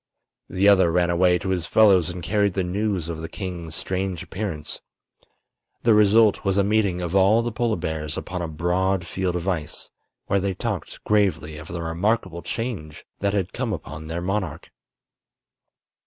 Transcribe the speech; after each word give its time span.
The 0.49 0.67
other 0.67 0.91
ran 0.91 1.11
away 1.11 1.37
to 1.37 1.49
his 1.49 1.67
fellows 1.67 2.09
and 2.09 2.23
carried 2.23 2.55
the 2.55 2.63
news 2.63 3.07
of 3.07 3.21
the 3.21 3.29
king's 3.29 3.75
strange 3.75 4.23
appearance. 4.23 4.81
The 5.83 5.93
result 5.93 6.43
was 6.43 6.57
a 6.57 6.63
meeting 6.63 7.01
of 7.01 7.15
all 7.15 7.43
the 7.43 7.51
polar 7.51 7.75
bears 7.75 8.17
upon 8.17 8.41
a 8.41 8.47
broad 8.47 9.05
field 9.05 9.35
of 9.35 9.47
ice, 9.47 9.91
where 10.25 10.39
they 10.39 10.55
talked 10.55 11.03
gravely 11.03 11.57
of 11.59 11.67
the 11.67 11.83
remarkable 11.83 12.41
change 12.41 13.05
that 13.19 13.35
had 13.35 13.53
come 13.53 13.71
upon 13.73 14.07
their 14.07 14.21
monarch. 14.21 14.71